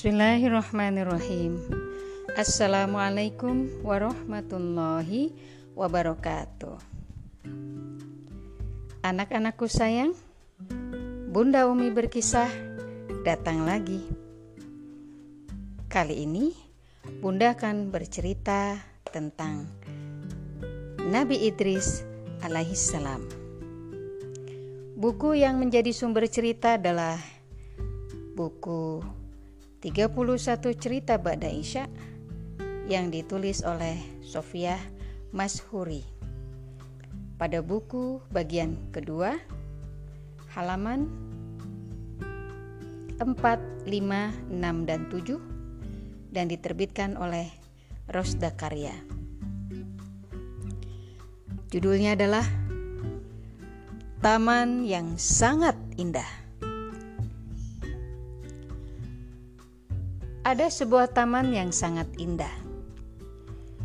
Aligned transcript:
Bismillahirrahmanirrahim. 0.00 1.60
Assalamualaikum 2.32 3.68
warahmatullahi 3.84 5.28
wabarakatuh. 5.76 6.80
Anak-anakku 9.04 9.68
sayang, 9.68 10.16
Bunda 11.28 11.68
Umi 11.68 11.92
berkisah 11.92 12.48
datang 13.28 13.68
lagi. 13.68 14.00
Kali 15.92 16.24
ini 16.24 16.56
Bunda 17.20 17.52
akan 17.52 17.92
bercerita 17.92 18.80
tentang 19.04 19.68
Nabi 20.96 21.44
Idris 21.44 22.08
alaihissalam. 22.40 23.20
Buku 24.96 25.36
yang 25.36 25.60
menjadi 25.60 25.92
sumber 25.92 26.24
cerita 26.24 26.80
adalah 26.80 27.20
buku 28.32 29.19
31 29.80 30.76
cerita 30.76 31.16
Ba'da 31.16 31.48
Isya 31.48 31.88
yang 32.84 33.08
ditulis 33.08 33.64
oleh 33.64 33.96
Sofia 34.20 34.76
Mashuri. 35.32 36.04
Pada 37.40 37.64
buku 37.64 38.20
bagian 38.28 38.76
kedua, 38.92 39.40
halaman 40.52 41.08
4, 43.16 43.24
5, 43.24 43.88
6, 43.88 44.88
dan 44.88 45.00
7 45.08 45.40
dan 46.28 46.44
diterbitkan 46.52 47.16
oleh 47.16 47.48
Rosda 48.12 48.52
Karya. 48.52 48.92
Judulnya 51.72 52.20
adalah 52.20 52.44
Taman 54.20 54.84
yang 54.84 55.16
sangat 55.16 55.80
indah. 55.96 56.39
Ada 60.50 60.66
sebuah 60.66 61.14
taman 61.14 61.54
yang 61.54 61.70
sangat 61.70 62.10
indah. 62.18 62.50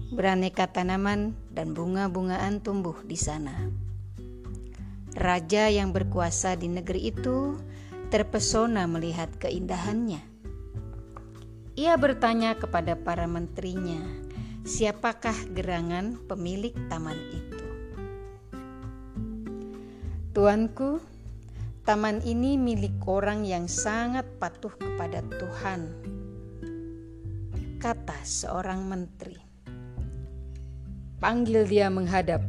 Beraneka 0.10 0.66
tanaman 0.66 1.38
dan 1.54 1.78
bunga-bungaan 1.78 2.58
tumbuh 2.58 2.98
di 3.06 3.14
sana. 3.14 3.70
Raja 5.14 5.70
yang 5.70 5.94
berkuasa 5.94 6.58
di 6.58 6.66
negeri 6.66 7.14
itu 7.14 7.54
terpesona 8.10 8.90
melihat 8.90 9.30
keindahannya. 9.38 10.26
Ia 11.78 11.94
bertanya 12.02 12.58
kepada 12.58 12.98
para 12.98 13.30
menterinya, 13.30 14.02
siapakah 14.66 15.38
gerangan 15.54 16.18
pemilik 16.26 16.74
taman 16.90 17.20
itu? 17.30 17.66
Tuanku, 20.34 20.98
taman 21.86 22.26
ini 22.26 22.58
milik 22.58 22.98
orang 23.06 23.46
yang 23.46 23.70
sangat 23.70 24.26
patuh 24.42 24.74
kepada 24.74 25.22
Tuhan 25.30 26.15
kata 27.86 28.18
seorang 28.26 28.82
menteri. 28.82 29.38
Panggil 31.22 31.70
dia 31.70 31.86
menghadap. 31.86 32.42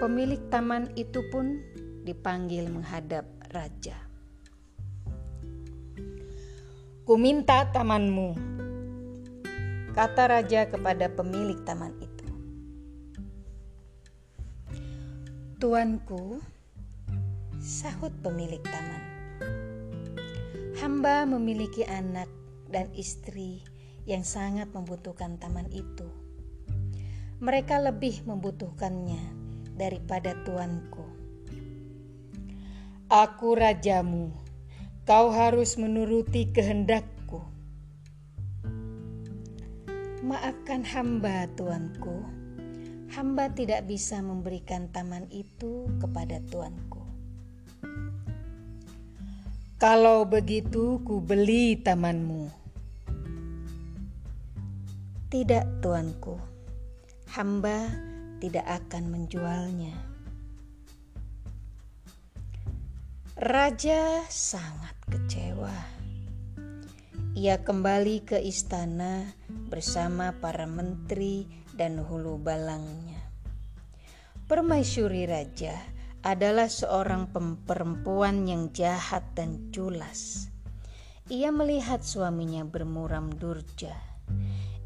Pemilik 0.00 0.40
taman 0.48 0.88
itu 0.96 1.20
pun 1.28 1.60
dipanggil 2.08 2.64
menghadap 2.72 3.28
raja. 3.52 3.92
Kuminta 7.04 7.68
tamanmu, 7.76 8.32
kata 9.92 10.32
raja 10.32 10.72
kepada 10.72 11.12
pemilik 11.12 11.60
taman 11.68 11.92
itu. 12.00 12.28
Tuanku, 15.60 16.40
sahut 17.60 18.16
pemilik 18.24 18.64
taman. 18.64 19.04
Hamba 20.80 21.28
memiliki 21.28 21.84
anak 21.84 22.32
dan 22.70 22.90
istri 22.94 23.62
yang 24.06 24.22
sangat 24.22 24.70
membutuhkan 24.70 25.38
taman 25.38 25.66
itu. 25.70 26.06
Mereka 27.38 27.84
lebih 27.84 28.24
membutuhkannya 28.24 29.20
daripada 29.76 30.32
tuanku. 30.42 31.04
Aku 33.06 33.54
rajamu, 33.54 34.34
kau 35.06 35.30
harus 35.30 35.78
menuruti 35.78 36.50
kehendakku. 36.50 37.38
Maafkan 40.26 40.82
hamba, 40.82 41.46
tuanku. 41.54 42.26
Hamba 43.14 43.46
tidak 43.54 43.86
bisa 43.86 44.18
memberikan 44.18 44.90
taman 44.90 45.30
itu 45.30 45.86
kepada 46.02 46.42
tuanku. 46.50 47.05
Kalau 49.76 50.24
begitu, 50.24 51.04
ku 51.04 51.20
beli 51.20 51.76
tamanmu. 51.76 52.48
Tidak, 55.28 55.84
tuanku. 55.84 56.40
Hamba 57.36 57.84
tidak 58.40 58.64
akan 58.64 59.04
menjualnya. 59.12 59.92
Raja 63.36 64.24
sangat 64.32 64.96
kecewa. 65.12 65.76
Ia 67.36 67.60
kembali 67.60 68.24
ke 68.24 68.40
istana 68.40 69.28
bersama 69.68 70.32
para 70.40 70.64
menteri 70.64 71.44
dan 71.76 72.00
hulu 72.00 72.40
balangnya. 72.40 73.20
Permaisuri 74.48 75.28
raja 75.28 75.95
adalah 76.26 76.66
seorang 76.66 77.30
perempuan 77.62 78.50
yang 78.50 78.74
jahat 78.74 79.22
dan 79.38 79.70
culas. 79.70 80.50
Ia 81.30 81.54
melihat 81.54 82.02
suaminya 82.02 82.66
bermuram 82.66 83.30
durja. 83.30 83.94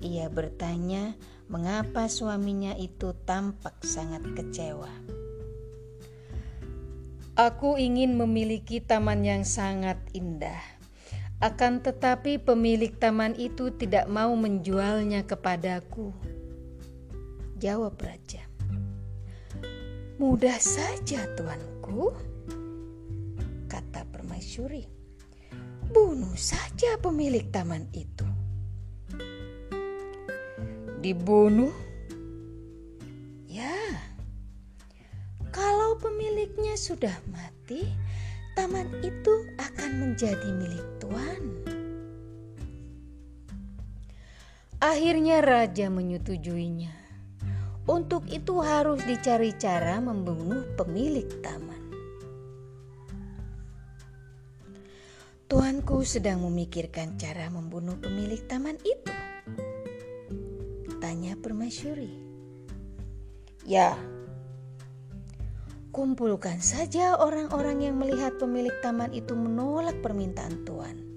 Ia 0.04 0.28
bertanya 0.28 1.16
mengapa 1.48 2.12
suaminya 2.12 2.76
itu 2.76 3.16
tampak 3.24 3.80
sangat 3.80 4.20
kecewa. 4.36 4.92
Aku 7.40 7.80
ingin 7.80 8.20
memiliki 8.20 8.84
taman 8.84 9.24
yang 9.24 9.48
sangat 9.48 9.96
indah. 10.12 10.60
Akan 11.40 11.80
tetapi 11.80 12.36
pemilik 12.36 12.92
taman 13.00 13.32
itu 13.32 13.72
tidak 13.72 14.12
mau 14.12 14.36
menjualnya 14.36 15.24
kepadaku. 15.24 16.12
Jawab 17.56 17.96
raja. 17.96 18.49
Mudah 20.20 20.60
saja, 20.60 21.24
tuanku, 21.32 22.12
kata 23.64 24.04
permaisuri. 24.12 24.84
Bunuh 25.88 26.36
saja 26.36 27.00
pemilik 27.00 27.48
taman 27.48 27.88
itu. 27.96 28.28
Dibunuh? 31.00 31.72
Ya, 33.48 33.72
kalau 35.48 35.96
pemiliknya 35.96 36.76
sudah 36.76 37.16
mati, 37.32 37.88
taman 38.60 38.92
itu 39.00 39.48
akan 39.56 39.90
menjadi 40.04 40.52
milik 40.52 40.84
tuan. 41.00 41.64
Akhirnya 44.84 45.40
raja 45.40 45.88
menyetujuinya. 45.88 46.99
Untuk 47.88 48.28
itu 48.28 48.60
harus 48.60 49.00
dicari 49.04 49.56
cara 49.56 50.00
membunuh 50.00 50.64
pemilik 50.76 51.26
taman. 51.40 51.82
Tuanku 55.50 56.06
sedang 56.06 56.46
memikirkan 56.46 57.18
cara 57.18 57.50
membunuh 57.50 57.98
pemilik 57.98 58.38
taman 58.46 58.78
itu. 58.86 59.14
Tanya 61.02 61.34
permaisuri. 61.40 62.12
Ya, 63.66 63.98
kumpulkan 65.90 66.62
saja 66.62 67.18
orang-orang 67.18 67.82
yang 67.82 67.96
melihat 67.98 68.38
pemilik 68.38 68.74
taman 68.78 69.10
itu 69.10 69.34
menolak 69.34 69.98
permintaan 70.04 70.62
tuan 70.62 71.09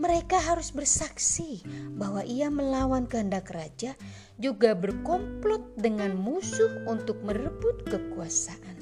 mereka 0.00 0.40
harus 0.40 0.72
bersaksi 0.72 1.60
bahwa 1.92 2.24
ia 2.24 2.48
melawan 2.48 3.04
kehendak 3.04 3.52
raja, 3.52 3.92
juga 4.40 4.72
berkomplot 4.72 5.76
dengan 5.76 6.16
musuh 6.16 6.88
untuk 6.88 7.20
merebut 7.20 7.84
kekuasaan. 7.84 8.80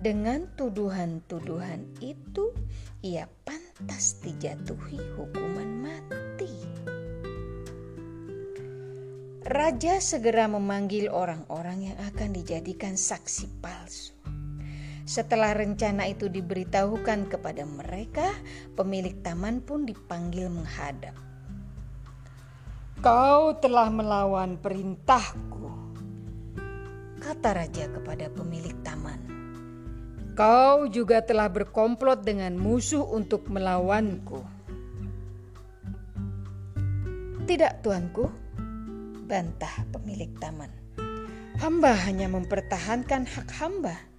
Dengan 0.00 0.48
tuduhan-tuduhan 0.56 2.00
itu, 2.00 2.56
ia 3.04 3.28
pantas 3.44 4.16
dijatuhi 4.24 5.20
hukuman 5.20 5.84
mati. 5.84 6.52
Raja 9.46 10.00
segera 10.00 10.48
memanggil 10.48 11.12
orang-orang 11.12 11.92
yang 11.92 11.98
akan 12.08 12.32
dijadikan 12.32 12.96
saksi 12.96 13.60
palsu. 13.60 14.15
Setelah 15.06 15.54
rencana 15.54 16.10
itu 16.10 16.26
diberitahukan 16.26 17.30
kepada 17.30 17.62
mereka, 17.62 18.26
pemilik 18.74 19.14
taman 19.22 19.62
pun 19.62 19.86
dipanggil 19.86 20.50
menghadap. 20.50 21.14
Kau 22.98 23.54
telah 23.62 23.86
melawan 23.86 24.58
perintahku, 24.58 25.70
kata 27.22 27.50
raja 27.54 27.86
kepada 27.86 28.26
pemilik 28.34 28.74
taman. 28.82 29.22
Kau 30.34 30.90
juga 30.90 31.22
telah 31.22 31.46
berkomplot 31.54 32.26
dengan 32.26 32.58
musuh 32.58 33.06
untuk 33.06 33.46
melawanku. 33.46 34.42
Tidak, 37.46 37.78
tuanku, 37.78 38.26
bantah 39.30 39.86
pemilik 39.94 40.34
taman. 40.42 40.74
Hamba 41.62 41.94
hanya 41.94 42.26
mempertahankan 42.26 43.22
hak 43.22 43.54
hamba. 43.62 44.15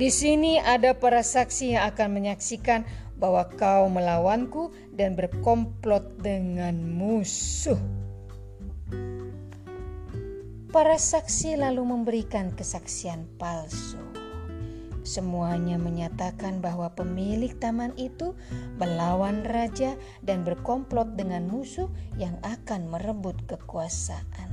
Di 0.00 0.08
sini 0.08 0.56
ada 0.56 0.96
para 0.96 1.20
saksi 1.20 1.76
yang 1.76 1.92
akan 1.92 2.16
menyaksikan 2.16 2.88
bahwa 3.20 3.44
kau 3.60 3.84
melawanku 3.92 4.72
dan 4.96 5.12
berkomplot 5.12 6.16
dengan 6.24 6.72
musuh. 6.88 7.76
Para 10.72 10.96
saksi 10.96 11.60
lalu 11.60 11.84
memberikan 11.84 12.48
kesaksian 12.56 13.28
palsu. 13.36 14.00
Semuanya 15.04 15.76
menyatakan 15.76 16.64
bahwa 16.64 16.88
pemilik 16.96 17.52
taman 17.60 17.92
itu 18.00 18.32
melawan 18.80 19.44
raja 19.44 20.00
dan 20.24 20.48
berkomplot 20.48 21.12
dengan 21.12 21.44
musuh 21.44 21.92
yang 22.16 22.40
akan 22.40 22.88
merebut 22.88 23.36
kekuasaan. 23.44 24.48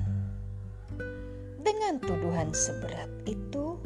Dengan 1.64 2.04
tuduhan 2.04 2.52
seberat 2.52 3.12
itu, 3.24 3.80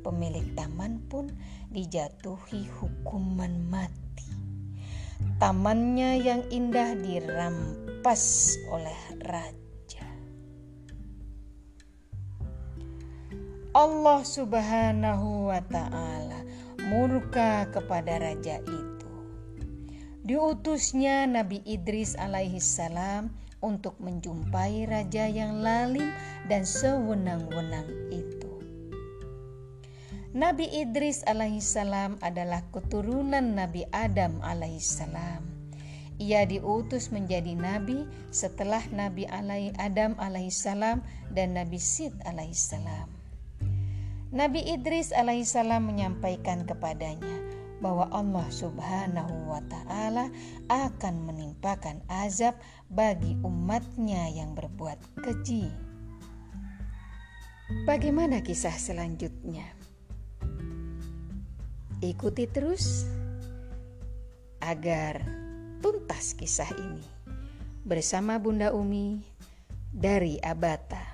pemilik 0.00 0.44
taman 0.56 0.99
pun 1.10 1.26
dijatuhi 1.74 2.70
hukuman 2.78 3.50
mati. 3.66 4.30
Tamannya 5.42 6.22
yang 6.22 6.42
indah 6.54 6.94
dirampas 6.96 8.54
oleh 8.70 9.00
raja. 9.26 10.06
Allah 13.74 14.20
Subhanahu 14.22 15.52
wa 15.52 15.60
Ta'ala 15.66 16.40
murka 16.88 17.68
kepada 17.68 18.16
raja 18.22 18.62
itu. 18.64 19.10
Diutusnya 20.24 21.26
Nabi 21.26 21.60
Idris 21.66 22.14
alaihi 22.14 22.62
salam 22.62 23.34
untuk 23.60 23.96
menjumpai 24.00 24.88
raja 24.88 25.28
yang 25.28 25.60
lalim 25.60 26.12
dan 26.48 26.64
sewenang-wenang 26.64 27.88
itu. 28.08 28.39
Nabi 30.30 30.70
Idris 30.70 31.26
alaihissalam 31.26 32.22
adalah 32.22 32.62
keturunan 32.70 33.58
Nabi 33.58 33.82
Adam 33.90 34.38
alaihissalam. 34.46 35.42
Ia 36.22 36.46
diutus 36.46 37.10
menjadi 37.10 37.58
nabi 37.58 38.06
setelah 38.30 38.78
Nabi 38.94 39.26
Adam 39.74 40.14
alaihissalam 40.22 41.02
dan 41.34 41.58
Nabi 41.58 41.82
Sid 41.82 42.14
alaihissalam. 42.22 43.10
Nabi 44.30 44.70
Idris 44.70 45.10
alaihissalam 45.10 45.90
menyampaikan 45.90 46.62
kepadanya 46.62 47.42
bahwa 47.82 48.06
Allah 48.14 48.46
Subhanahu 48.54 49.50
wa 49.50 49.58
taala 49.66 50.30
akan 50.70 51.26
menimpakan 51.26 52.06
azab 52.06 52.54
bagi 52.86 53.34
umatnya 53.42 54.30
yang 54.30 54.54
berbuat 54.54 55.26
keji. 55.26 55.74
Bagaimana 57.82 58.46
kisah 58.46 58.78
selanjutnya? 58.78 59.79
Ikuti 62.00 62.48
terus 62.48 63.04
agar 64.64 65.20
tuntas 65.84 66.32
kisah 66.32 66.72
ini 66.80 67.04
bersama 67.84 68.40
Bunda 68.40 68.72
Umi 68.72 69.20
dari 69.92 70.40
Abata. 70.40 71.09